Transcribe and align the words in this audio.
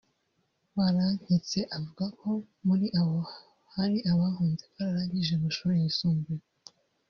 Barankitse 0.75 1.59
avuga 1.77 2.05
ko 2.19 2.29
muri 2.67 2.87
abo 3.01 3.19
hari 3.75 3.97
abahunze 4.11 4.63
bararangije 4.73 5.31
amashuri 5.35 5.73
yisumbuye 5.81 6.45